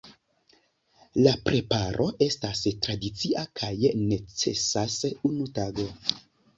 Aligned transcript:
La 1.27 1.33
preparo 1.49 2.09
estas 2.29 2.63
tradicia 2.87 3.47
kaj 3.63 3.73
necesas 4.09 5.01
unu 5.35 5.51
tago. 5.65 5.91